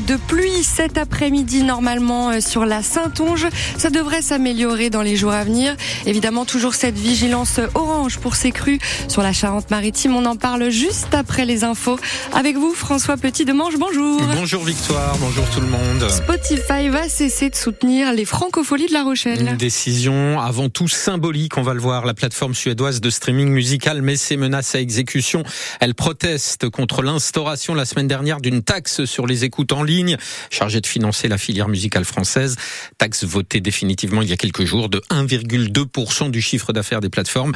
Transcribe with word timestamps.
de 0.00 0.16
pluie 0.16 0.62
cet 0.62 0.98
après-midi 0.98 1.62
normalement 1.62 2.30
euh, 2.30 2.40
sur 2.40 2.66
la 2.66 2.82
Saintonge. 2.82 3.46
Ça 3.78 3.90
devrait 3.90 4.22
s'améliorer 4.22 4.90
dans 4.90 5.02
les 5.02 5.16
jours 5.16 5.32
à 5.32 5.44
venir. 5.44 5.74
Évidemment, 6.04 6.44
toujours 6.44 6.74
cette 6.74 6.98
vigilance 6.98 7.60
orange 7.74 8.18
pour 8.18 8.36
ces 8.36 8.50
crues 8.50 8.78
sur 9.08 9.22
la 9.22 9.32
Charente-Maritime. 9.32 10.14
On 10.14 10.24
en 10.26 10.36
parle 10.36 10.70
juste 10.70 11.14
après 11.14 11.44
les 11.44 11.64
infos. 11.64 11.98
Avec 12.34 12.56
vous, 12.56 12.74
François 12.74 13.16
Petit 13.16 13.44
de 13.44 13.52
Manche, 13.52 13.76
bonjour. 13.78 14.20
Bonjour 14.34 14.64
Victoire, 14.64 15.16
bonjour 15.18 15.44
tout 15.50 15.60
le 15.60 15.68
monde. 15.68 16.10
Spotify 16.10 16.88
va 16.88 17.08
cesser 17.08 17.48
de 17.48 17.56
soutenir 17.56 18.12
les 18.12 18.24
francopholies 18.24 18.88
de 18.88 18.92
La 18.92 19.02
Rochelle. 19.02 19.48
Une 19.50 19.56
décision 19.56 20.40
avant 20.40 20.68
tout 20.68 20.88
symbolique, 20.88 21.56
on 21.56 21.62
va 21.62 21.74
le 21.74 21.80
voir. 21.80 22.04
La 22.04 22.14
plateforme 22.14 22.54
suédoise 22.54 23.00
de 23.00 23.10
streaming 23.10 23.48
musical 23.48 24.02
met 24.02 24.16
ses 24.16 24.36
menaces 24.36 24.74
à 24.74 24.80
exécution. 24.80 25.42
Elle 25.80 25.94
proteste 25.94 26.68
contre 26.68 27.02
l'instauration 27.02 27.74
la 27.74 27.84
semaine 27.84 28.08
dernière 28.08 28.40
d'une 28.40 28.62
taxe 28.62 29.04
sur 29.04 29.26
les 29.26 29.44
écoutes 29.44 29.72
en 29.72 29.85
ligne 29.86 30.16
chargée 30.50 30.80
de 30.80 30.86
financer 30.86 31.28
la 31.28 31.38
filière 31.38 31.68
musicale 31.68 32.04
française. 32.04 32.56
Taxe 32.98 33.24
votée 33.24 33.60
définitivement 33.60 34.22
il 34.22 34.28
y 34.28 34.32
a 34.32 34.36
quelques 34.36 34.64
jours 34.64 34.88
de 34.88 34.98
1,2% 35.10 36.30
du 36.30 36.42
chiffre 36.42 36.72
d'affaires 36.72 37.00
des 37.00 37.08
plateformes. 37.08 37.52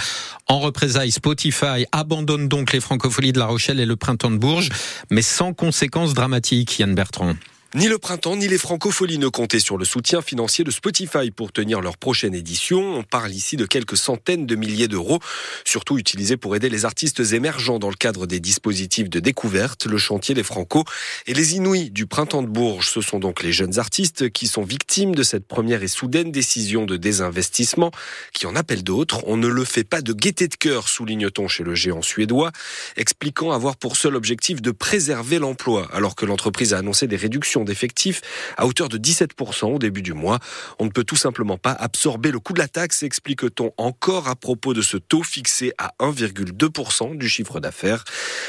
En 0.48 0.60
représailles, 0.60 1.10
Spotify 1.12 1.86
abandonne 1.92 2.48
donc 2.48 2.72
les 2.72 2.80
francopholies 2.80 3.32
de 3.32 3.38
La 3.38 3.46
Rochelle 3.46 3.80
et 3.80 3.86
le 3.86 3.96
printemps 3.96 4.30
de 4.30 4.38
Bourges, 4.38 4.70
mais 5.10 5.22
sans 5.22 5.52
conséquences 5.52 6.14
dramatiques, 6.14 6.78
Yann 6.78 6.94
Bertrand. 6.94 7.34
Ni 7.76 7.86
le 7.86 7.98
printemps 7.98 8.34
ni 8.34 8.48
les 8.48 8.58
francopholies 8.58 9.18
ne 9.18 9.28
comptaient 9.28 9.60
sur 9.60 9.78
le 9.78 9.84
soutien 9.84 10.22
financier 10.22 10.64
de 10.64 10.72
Spotify 10.72 11.30
pour 11.30 11.52
tenir 11.52 11.80
leur 11.80 11.98
prochaine 11.98 12.34
édition. 12.34 12.96
On 12.96 13.04
parle 13.04 13.30
ici 13.30 13.56
de 13.56 13.64
quelques 13.64 13.96
centaines 13.96 14.44
de 14.44 14.56
milliers 14.56 14.88
d'euros, 14.88 15.20
surtout 15.64 15.96
utilisés 15.96 16.36
pour 16.36 16.56
aider 16.56 16.68
les 16.68 16.84
artistes 16.84 17.20
émergents 17.32 17.78
dans 17.78 17.88
le 17.88 17.94
cadre 17.94 18.26
des 18.26 18.40
dispositifs 18.40 19.08
de 19.08 19.20
découverte, 19.20 19.86
le 19.86 19.98
chantier 19.98 20.34
Les 20.34 20.42
Franco 20.42 20.82
et 21.28 21.32
les 21.32 21.54
Inouïs 21.54 21.92
du 21.92 22.06
printemps 22.08 22.42
de 22.42 22.48
Bourges. 22.48 22.90
Ce 22.90 23.00
sont 23.02 23.20
donc 23.20 23.40
les 23.40 23.52
jeunes 23.52 23.78
artistes 23.78 24.30
qui 24.30 24.48
sont 24.48 24.64
victimes 24.64 25.14
de 25.14 25.22
cette 25.22 25.46
première 25.46 25.84
et 25.84 25.88
soudaine 25.88 26.32
décision 26.32 26.86
de 26.86 26.96
désinvestissement 26.96 27.92
qui 28.32 28.46
en 28.46 28.56
appelle 28.56 28.82
d'autres. 28.82 29.22
On 29.28 29.36
ne 29.36 29.46
le 29.46 29.64
fait 29.64 29.84
pas 29.84 30.02
de 30.02 30.12
gaieté 30.12 30.48
de 30.48 30.56
cœur, 30.56 30.88
souligne-t-on 30.88 31.46
chez 31.46 31.62
le 31.62 31.76
géant 31.76 32.02
suédois, 32.02 32.50
expliquant 32.96 33.52
avoir 33.52 33.76
pour 33.76 33.96
seul 33.96 34.16
objectif 34.16 34.60
de 34.60 34.72
préserver 34.72 35.38
l'emploi 35.38 35.88
alors 35.92 36.16
que 36.16 36.26
l'entreprise 36.26 36.74
a 36.74 36.78
annoncé 36.78 37.06
des 37.06 37.14
réductions 37.14 37.59
d'effectifs 37.64 38.20
à 38.56 38.66
hauteur 38.66 38.88
de 38.88 38.98
17% 38.98 39.74
au 39.74 39.78
début 39.78 40.02
du 40.02 40.12
mois. 40.12 40.38
On 40.78 40.84
ne 40.84 40.90
peut 40.90 41.04
tout 41.04 41.16
simplement 41.16 41.58
pas 41.58 41.72
absorber 41.72 42.30
le 42.30 42.38
coût 42.38 42.52
de 42.52 42.58
la 42.58 42.68
taxe, 42.68 43.02
explique-t-on 43.02 43.72
encore 43.76 44.28
à 44.28 44.36
propos 44.36 44.74
de 44.74 44.82
ce 44.82 44.96
taux 44.96 45.22
fixé 45.22 45.72
à 45.78 45.92
1,2% 46.00 47.16
du 47.16 47.28
chiffre 47.28 47.60
d'affaires. 47.60 48.04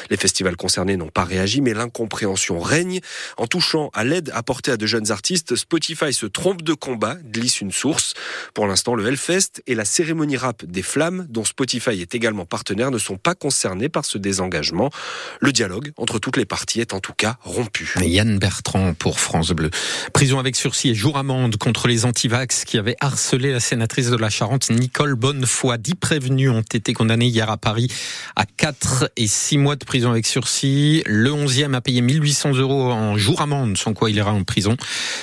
Les 0.09 0.17
festivals 0.17 0.56
concernés 0.56 0.98
n'ont 0.98 1.09
pas 1.09 1.23
réagi, 1.23 1.62
mais 1.62 1.73
l'incompréhension 1.73 2.59
règne. 2.59 3.00
En 3.38 3.48
touchant 3.48 3.89
à 3.94 4.04
l'aide 4.04 4.32
apportée 4.34 4.72
à 4.72 4.78
de 4.78 4.86
jeunes 4.86 5.12
artistes, 5.12 5.56
Spotify 5.56 6.14
se 6.14 6.26
trompe 6.26 6.62
de 6.62 6.73
combat, 6.73 7.16
glisse 7.23 7.62
une 7.62 7.72
source. 7.72 8.14
Pour 8.54 8.67
l'instant, 8.67 8.95
le 8.95 9.08
Hellfest 9.08 9.62
et 9.67 9.76
la 9.76 9.86
cérémonie 9.86 10.38
rap 10.38 10.66
des 10.66 10.82
Flammes, 10.82 11.26
dont 11.30 11.45
Spotify 11.45 12.02
est 12.02 12.16
également 12.16 12.45
partenaire, 12.45 12.92
ne 12.92 12.98
sont 12.98 13.17
pas 13.17 13.36
concernés 13.36 13.89
par 13.89 14.06
ce 14.06 14.17
désengagement. 14.17 14.89
Le 15.39 15.52
dialogue 15.52 15.92
entre 15.98 16.20
toutes 16.20 16.38
les 16.38 16.45
parties 16.45 16.82
est 16.82 16.94
en 16.94 17.00
tout 17.00 17.14
cas 17.14 17.38
rompu. 17.42 17.94
Yann 18.02 18.39
Bertrand 18.39 18.94
pour 19.02 19.19
France 19.19 19.49
Bleu. 19.49 19.71
Prison 20.13 20.38
avec 20.38 20.55
sursis 20.55 20.89
et 20.89 20.94
jour 20.94 21.17
amende 21.17 21.57
contre 21.57 21.88
les 21.88 22.05
antivax 22.05 22.66
qui 22.66 22.77
avaient 22.77 22.97
harcelé 22.99 23.52
la 23.52 23.59
sénatrice 23.59 24.11
de 24.11 24.16
la 24.16 24.30
Charente, 24.30 24.69
Nicole 24.69 25.16
Bonnefoy. 25.16 25.80
Dix 25.80 25.95
prévenus 25.95 26.52
ont 26.52 26.61
été 26.61 26.93
condamnés 26.93 27.25
hier 27.25 27.49
à 27.49 27.58
Paris 27.58 27.88
à 28.35 28.45
4 28.45 29.11
et 29.17 29.25
6 29.25 29.58
mois 29.58 29.75
de 29.75 29.83
prison 29.85 30.11
avec 30.11 30.27
sursis. 30.27 31.02
Le 31.08 31.31
11e 31.31 31.73
a 31.73 31.81
payé 31.81 32.02
1800 32.02 32.53
euros 32.58 32.91
en 32.91 33.17
jour 33.17 33.41
amende, 33.41 33.75
sans 33.75 33.95
quoi 33.95 34.11
il 34.11 34.17
ira 34.17 34.33
en 34.33 34.43
prison. 34.43 34.77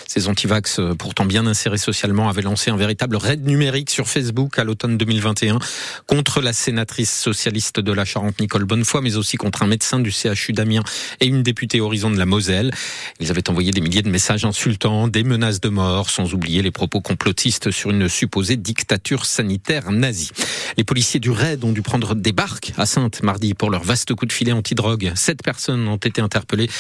Ces 0.08 0.26
antivax, 0.26 0.80
pourtant 0.98 1.24
bien 1.24 1.46
insérés 1.46 1.78
socialement, 1.78 2.28
avaient 2.28 2.42
lancé 2.42 2.72
un 2.72 2.76
véritable 2.76 3.14
raid 3.14 3.46
numérique 3.46 3.90
sur 3.90 4.08
Facebook 4.08 4.58
à 4.58 4.64
l'automne 4.64 4.98
2021 4.98 5.60
contre 6.08 6.40
la 6.40 6.53
sénatrice 6.53 7.16
socialiste 7.16 7.78
de 7.78 7.92
la 7.92 8.04
Charente, 8.04 8.41
Nicole 8.41 8.64
Bonnefoy, 8.64 9.03
mais 9.03 9.14
aussi 9.14 9.36
contre 9.36 9.62
un 9.62 9.69
médecin 9.69 10.00
du 10.00 10.10
CHU 10.10 10.53
d'Amiens 10.53 10.82
et 11.20 11.26
une 11.26 11.44
députée 11.44 11.80
Horizon 11.80 12.10
de 12.10 12.19
la 12.19 12.26
Moselle. 12.26 12.72
Ils 13.20 13.30
avaient 13.30 13.48
envoyé 13.48 13.67
des 13.72 13.80
milliers 13.80 14.02
de 14.02 14.08
messages 14.08 14.44
insultants, 14.44 15.08
des 15.08 15.24
menaces 15.24 15.60
de 15.60 15.68
mort, 15.68 16.10
sans 16.10 16.34
oublier 16.34 16.62
les 16.62 16.70
propos 16.70 17.00
complotistes 17.00 17.70
sur 17.70 17.90
une 17.90 18.08
supposée 18.08 18.56
dictature 18.56 19.26
sanitaire 19.26 19.90
nazie. 19.90 20.30
Les 20.76 20.84
policiers 20.84 21.20
du 21.20 21.30
RAID 21.30 21.64
ont 21.64 21.72
dû 21.72 21.82
prendre 21.82 22.14
des 22.14 22.32
barques 22.32 22.72
à 22.76 22.86
Sainte 22.86 23.22
mardi 23.22 23.54
pour 23.54 23.70
leur 23.70 23.82
vaste 23.82 24.14
coup 24.14 24.26
de 24.26 24.32
filet 24.32 24.52
anti-drogue. 24.52 25.12
Sept 25.14 25.42
personnes 25.42 25.88
ont 25.88 25.96
été 25.96 26.20
interpellées 26.20 26.70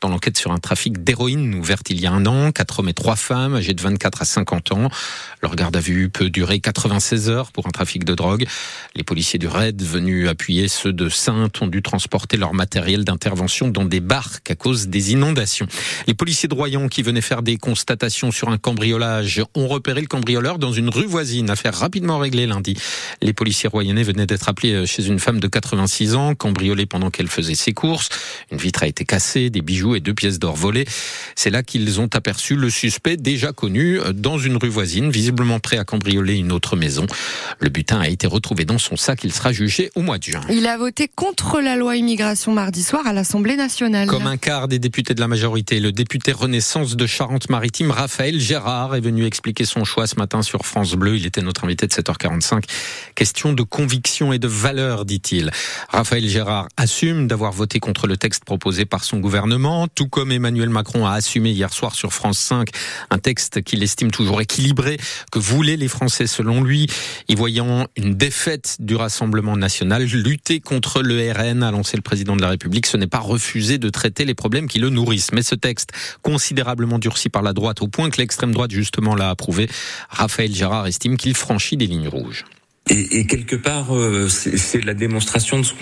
dans 0.00 0.08
l'enquête 0.08 0.38
sur 0.38 0.52
un 0.52 0.58
trafic 0.58 1.02
d'héroïne 1.02 1.54
ouverte 1.54 1.90
il 1.90 2.00
y 2.00 2.06
a 2.06 2.12
un 2.12 2.24
an. 2.26 2.52
Quatre 2.52 2.80
hommes 2.80 2.88
et 2.88 2.94
trois 2.94 3.16
femmes 3.16 3.56
âgés 3.56 3.74
de 3.74 3.82
24 3.82 4.22
à 4.22 4.24
50 4.24 4.72
ans. 4.72 4.88
Leur 5.42 5.56
garde 5.56 5.76
à 5.76 5.80
vue 5.80 6.08
peut 6.08 6.30
durer 6.30 6.60
96 6.60 7.30
heures 7.30 7.50
pour 7.50 7.66
un 7.66 7.70
trafic 7.70 8.04
de 8.04 8.14
drogue. 8.14 8.46
Les 8.94 9.02
policiers 9.02 9.40
du 9.40 9.48
RAID 9.48 9.82
venus 9.82 10.28
appuyer 10.28 10.68
ceux 10.68 10.92
de 10.92 11.08
Sainte 11.08 11.60
ont 11.62 11.66
dû 11.66 11.82
transporter 11.82 12.36
leur 12.36 12.54
matériel 12.54 13.04
d'intervention 13.04 13.68
dans 13.68 13.84
des 13.84 14.00
barques 14.00 14.50
à 14.50 14.54
cause 14.54 14.86
des 14.86 15.12
inondations. 15.12 15.66
Les 16.06 16.14
policiers 16.14 16.37
de 16.46 16.54
Royan 16.54 16.88
qui 16.88 17.02
venaient 17.02 17.20
faire 17.20 17.42
des 17.42 17.56
constatations 17.56 18.30
sur 18.30 18.50
un 18.50 18.58
cambriolage 18.58 19.42
ont 19.54 19.66
repéré 19.66 20.00
le 20.00 20.06
cambrioleur 20.06 20.58
dans 20.58 20.72
une 20.72 20.88
rue 20.88 21.06
voisine. 21.06 21.50
Affaire 21.50 21.74
rapidement 21.74 22.18
réglée 22.18 22.46
lundi. 22.46 22.76
Les 23.22 23.32
policiers 23.32 23.68
royannais 23.68 24.02
venaient 24.02 24.26
d'être 24.26 24.48
appelés 24.48 24.86
chez 24.86 25.06
une 25.06 25.18
femme 25.18 25.40
de 25.40 25.48
86 25.48 26.14
ans, 26.14 26.34
cambriolée 26.34 26.86
pendant 26.86 27.10
qu'elle 27.10 27.28
faisait 27.28 27.54
ses 27.54 27.72
courses. 27.72 28.08
Une 28.52 28.58
vitre 28.58 28.82
a 28.82 28.86
été 28.86 29.04
cassée, 29.04 29.50
des 29.50 29.62
bijoux 29.62 29.96
et 29.96 30.00
deux 30.00 30.14
pièces 30.14 30.38
d'or 30.38 30.54
volées. 30.54 30.86
C'est 31.34 31.50
là 31.50 31.62
qu'ils 31.62 32.00
ont 32.00 32.08
aperçu 32.14 32.54
le 32.54 32.70
suspect 32.70 33.16
déjà 33.16 33.52
connu 33.52 33.98
dans 34.14 34.38
une 34.38 34.56
rue 34.56 34.68
voisine, 34.68 35.10
visiblement 35.10 35.58
prêt 35.58 35.78
à 35.78 35.84
cambrioler 35.84 36.34
une 36.34 36.52
autre 36.52 36.76
maison. 36.76 37.06
Le 37.58 37.68
butin 37.70 38.00
a 38.00 38.08
été 38.08 38.26
retrouvé 38.26 38.64
dans 38.64 38.78
son 38.78 38.96
sac. 38.96 39.24
Il 39.24 39.32
sera 39.32 39.52
jugé 39.52 39.90
au 39.94 40.02
mois 40.02 40.18
de 40.18 40.24
juin. 40.24 40.40
Il 40.50 40.66
a 40.66 40.76
voté 40.76 41.08
contre 41.08 41.60
la 41.60 41.76
loi 41.76 41.96
immigration 41.96 42.52
mardi 42.52 42.82
soir 42.82 43.06
à 43.06 43.12
l'Assemblée 43.12 43.56
nationale. 43.56 44.08
Comme 44.08 44.26
un 44.26 44.36
quart 44.36 44.68
des 44.68 44.78
députés 44.78 45.14
de 45.14 45.20
la 45.20 45.28
majorité, 45.28 45.80
le 45.80 45.92
député 45.92 46.27
Renaissance 46.32 46.96
de 46.96 47.06
Charente-Maritime, 47.06 47.90
Raphaël 47.90 48.38
Gérard, 48.38 48.94
est 48.94 49.00
venu 49.00 49.24
expliquer 49.24 49.64
son 49.64 49.84
choix 49.84 50.06
ce 50.06 50.16
matin 50.16 50.42
sur 50.42 50.66
France 50.66 50.94
Bleu. 50.94 51.16
Il 51.16 51.26
était 51.26 51.42
notre 51.42 51.64
invité 51.64 51.86
de 51.86 51.92
7h45. 51.92 52.64
Question 53.14 53.52
de 53.52 53.62
conviction 53.62 54.32
et 54.32 54.38
de 54.38 54.48
valeur, 54.48 55.04
dit-il. 55.04 55.50
Raphaël 55.88 56.26
Gérard 56.28 56.68
assume 56.76 57.26
d'avoir 57.26 57.52
voté 57.52 57.80
contre 57.80 58.06
le 58.06 58.16
texte 58.16 58.44
proposé 58.44 58.84
par 58.84 59.04
son 59.04 59.18
gouvernement, 59.18 59.88
tout 59.88 60.08
comme 60.08 60.32
Emmanuel 60.32 60.68
Macron 60.68 61.06
a 61.06 61.12
assumé 61.12 61.50
hier 61.50 61.72
soir 61.72 61.94
sur 61.94 62.12
France 62.12 62.38
5 62.38 62.70
un 63.10 63.18
texte 63.18 63.62
qu'il 63.62 63.82
estime 63.82 64.10
toujours 64.10 64.40
équilibré, 64.40 64.98
que 65.32 65.38
voulaient 65.38 65.76
les 65.76 65.88
Français 65.88 66.26
selon 66.26 66.62
lui, 66.62 66.86
y 67.28 67.34
voyant 67.34 67.86
une 67.96 68.14
défaite 68.14 68.76
du 68.80 68.96
Rassemblement 68.96 69.56
national. 69.56 70.04
Lutter 70.04 70.60
contre 70.60 71.02
le 71.02 71.32
RN, 71.32 71.62
a 71.62 71.70
lancé 71.70 71.96
le 71.96 72.02
président 72.02 72.36
de 72.36 72.42
la 72.42 72.50
République, 72.50 72.86
ce 72.86 72.96
n'est 72.96 73.06
pas 73.06 73.18
refuser 73.18 73.78
de 73.78 73.88
traiter 73.90 74.24
les 74.24 74.34
problèmes 74.34 74.68
qui 74.68 74.78
le 74.78 74.90
nourrissent. 74.90 75.32
Mais 75.32 75.42
ce 75.42 75.54
texte, 75.54 75.90
considérablement 76.22 76.98
durci 76.98 77.28
par 77.28 77.42
la 77.42 77.52
droite, 77.52 77.82
au 77.82 77.88
point 77.88 78.10
que 78.10 78.18
l'extrême 78.18 78.52
droite 78.52 78.70
justement 78.70 79.14
l'a 79.14 79.30
approuvé, 79.30 79.68
Raphaël 80.08 80.54
Gérard 80.54 80.86
estime 80.86 81.16
qu'il 81.16 81.34
franchit 81.34 81.76
des 81.76 81.86
lignes 81.86 82.08
rouges. 82.08 82.44
Et, 82.90 83.18
et, 83.18 83.26
quelque 83.26 83.56
part, 83.56 83.94
euh, 83.94 84.28
c'est 84.28 84.84
la 84.84 84.94
démonstration 84.94 85.58
de 85.58 85.64
ce 85.64 85.74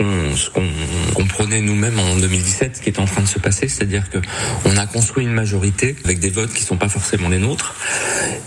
qu'on 0.51 0.69
comprenait 1.15 1.61
nous-mêmes 1.61 1.99
en 1.99 2.17
2017, 2.17 2.77
ce 2.77 2.83
qui 2.83 2.89
est 2.89 2.99
en 2.99 3.05
train 3.05 3.23
de 3.23 3.29
se 3.29 3.39
passer, 3.39 3.69
c'est-à-dire 3.69 4.11
que 4.11 4.19
on 4.65 4.77
a 4.77 4.87
construit 4.87 5.25
une 5.25 5.33
majorité 5.33 5.95
avec 6.05 6.19
des 6.19 6.31
votes 6.31 6.53
qui 6.53 6.65
sont 6.65 6.77
pas 6.77 6.89
forcément 6.89 7.29
les 7.29 7.39
nôtres, 7.39 7.77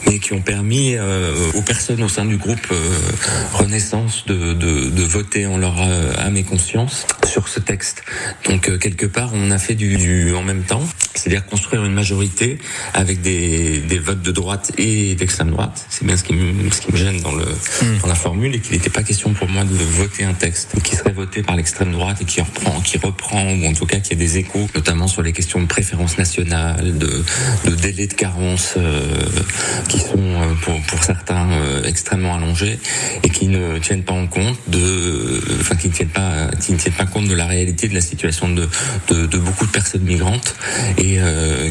mais 0.05 0.19
qui 0.19 0.33
ont 0.33 0.41
permis 0.41 0.95
euh, 0.95 1.33
aux 1.53 1.61
personnes 1.61 2.03
au 2.03 2.09
sein 2.09 2.25
du 2.25 2.37
groupe 2.37 2.67
euh, 2.71 2.89
Renaissance 3.53 4.25
de, 4.25 4.53
de, 4.53 4.89
de, 4.89 5.03
voter 5.03 5.45
en 5.45 5.57
leur 5.57 5.79
âme 5.79 6.37
et 6.37 6.43
conscience 6.43 7.07
sur 7.25 7.47
ce 7.47 7.59
texte. 7.59 8.03
Donc 8.45 8.77
quelque 8.79 9.05
part, 9.05 9.31
on 9.33 9.51
a 9.51 9.57
fait 9.57 9.75
du, 9.75 9.97
du 9.97 10.33
en 10.35 10.43
même 10.43 10.63
temps, 10.63 10.83
c'est-à-dire 11.15 11.45
construire 11.45 11.85
une 11.85 11.93
majorité 11.93 12.57
avec 12.93 13.21
des, 13.21 13.79
des 13.79 13.99
votes 13.99 14.21
de 14.21 14.31
droite 14.31 14.71
et 14.77 15.15
d'extrême 15.15 15.51
droite. 15.51 15.85
C'est 15.89 16.05
bien 16.05 16.17
ce 16.17 16.23
qui, 16.23 16.33
me, 16.33 16.69
ce 16.71 16.81
qui 16.81 16.91
me 16.91 16.97
gêne 16.97 17.21
dans, 17.21 17.33
le, 17.33 17.45
mmh. 17.45 17.97
dans 18.01 18.07
la 18.07 18.15
formule 18.15 18.48
et 18.53 18.59
qu'il 18.59 18.73
n'était 18.73 18.89
pas 18.89 19.03
question 19.03 19.33
pour 19.33 19.47
moi 19.47 19.63
de 19.63 19.75
voter 19.75 20.23
un 20.23 20.33
texte 20.33 20.81
qui 20.83 20.95
serait 20.95 21.11
voté 21.11 21.43
par 21.43 21.55
l'extrême 21.55 21.91
droite 21.91 22.17
et 22.21 22.25
qui 22.25 22.41
reprend, 22.41 22.79
qui 22.81 22.97
reprend, 22.97 23.51
ou 23.53 23.65
en 23.65 23.73
tout 23.73 23.85
cas 23.85 23.99
qui 23.99 24.13
a 24.13 24.15
des 24.15 24.37
échos, 24.37 24.67
notamment 24.75 25.07
sur 25.07 25.21
les 25.21 25.33
questions 25.33 25.61
de 25.61 25.67
préférence 25.67 26.17
nationale, 26.17 26.97
de, 26.97 27.23
de 27.65 27.75
délai 27.75 28.07
de 28.07 28.13
carence 28.13 28.75
euh, 28.77 29.01
qui 29.87 29.99
sont 29.99 30.17
euh, 30.17 30.53
pour, 30.87 31.03
certains 31.03 31.49
euh, 31.51 31.83
extrêmement 31.83 32.35
allongés 32.35 32.79
et 33.23 33.29
qui 33.29 33.47
ne 33.47 33.77
tiennent 33.79 34.03
pas 34.03 34.13
en 34.13 34.27
compte 34.27 34.57
de, 34.67 35.41
enfin 35.59 35.75
qui 35.75 35.87
ne 35.87 35.93
tiennent 35.93 36.09
pas, 36.09 37.05
compte 37.05 37.27
de 37.27 37.35
la 37.35 37.45
réalité 37.45 37.87
de 37.87 37.93
la 37.93 38.01
situation 38.01 38.49
de, 38.49 38.67
beaucoup 39.37 39.65
de 39.65 39.71
personnes 39.71 40.03
migrantes 40.03 40.55
et 40.97 41.17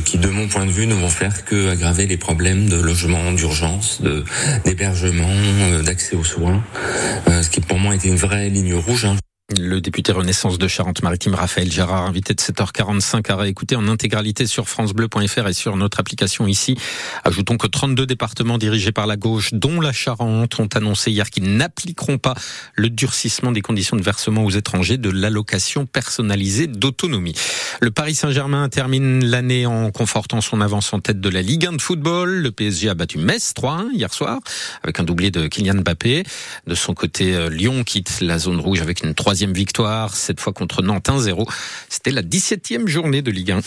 qui, 0.04 0.19
de 0.19 0.28
mon 0.28 0.48
point 0.48 0.66
de 0.66 0.70
vue, 0.70 0.86
ne 0.86 0.94
vont 0.94 1.08
faire 1.08 1.44
que 1.44 1.70
aggraver 1.70 2.06
les 2.06 2.16
problèmes 2.16 2.69
de 2.69 2.76
logement 2.76 3.32
d'urgence, 3.32 4.00
d'hébergement, 4.64 5.28
d'accès 5.84 6.16
aux 6.16 6.25
soins. 6.25 6.57
Euh, 7.28 7.43
ce 7.43 7.50
qui 7.50 7.60
pour 7.60 7.78
moi 7.78 7.94
était 7.94 8.08
une 8.08 8.16
vraie 8.16 8.49
ligne 8.49 8.75
rouge. 8.75 9.05
Hein. 9.05 9.16
Le 9.56 9.80
député 9.80 10.12
Renaissance 10.12 10.58
de 10.58 10.68
Charente-Maritime, 10.68 11.34
Raphaël 11.34 11.72
Gérard, 11.72 12.04
invité 12.04 12.34
de 12.34 12.38
7h45 12.38 13.32
à 13.32 13.36
réécouter 13.36 13.76
en 13.76 13.88
intégralité 13.88 14.46
sur 14.46 14.68
francebleu.fr 14.68 15.48
et 15.48 15.54
sur 15.54 15.74
notre 15.78 16.00
application 16.00 16.46
ici. 16.46 16.76
Ajoutons 17.24 17.56
que 17.56 17.66
32 17.66 18.04
départements 18.04 18.58
dirigés 18.58 18.92
par 18.92 19.06
la 19.06 19.16
gauche, 19.16 19.54
dont 19.54 19.80
la 19.80 19.90
Charente, 19.90 20.60
ont 20.60 20.68
annoncé 20.74 21.12
hier 21.12 21.30
qu'ils 21.30 21.56
n'appliqueront 21.56 22.18
pas 22.18 22.34
le 22.74 22.90
durcissement 22.90 23.50
des 23.50 23.62
conditions 23.62 23.96
de 23.96 24.02
versement 24.02 24.44
aux 24.44 24.50
étrangers 24.50 24.98
de 24.98 25.08
l'allocation 25.08 25.86
personnalisée 25.86 26.66
d'autonomie. 26.66 27.34
Le 27.80 27.90
Paris 27.90 28.16
Saint-Germain 28.16 28.68
termine 28.68 29.24
l'année 29.24 29.64
en 29.64 29.90
confortant 29.90 30.42
son 30.42 30.60
avance 30.60 30.92
en 30.92 31.00
tête 31.00 31.22
de 31.22 31.28
la 31.30 31.40
Ligue 31.40 31.64
1 31.64 31.72
de 31.72 31.80
football. 31.80 32.42
Le 32.42 32.50
PSG 32.50 32.90
a 32.90 32.94
battu 32.94 33.16
Metz 33.16 33.54
3-1 33.56 33.92
hier 33.94 34.12
soir 34.12 34.40
avec 34.82 35.00
un 35.00 35.04
doublé 35.04 35.30
de 35.30 35.46
Kylian 35.46 35.76
Mbappé. 35.76 36.24
De 36.66 36.74
son 36.74 36.92
côté, 36.92 37.34
euh, 37.34 37.48
Lyon 37.48 37.82
quitte 37.82 38.20
la 38.20 38.38
zone 38.38 38.60
rouge 38.60 38.82
avec 38.82 39.02
une 39.02 39.14
victoire, 39.46 40.14
cette 40.14 40.40
fois 40.40 40.52
contre 40.52 40.82
Nantes 40.82 41.08
1-0. 41.08 41.49
C'était 41.88 42.11
la 42.11 42.23
17e 42.23 42.87
journée 42.87 43.23
de 43.23 43.31
Ligue 43.31 43.52
1. 43.52 43.61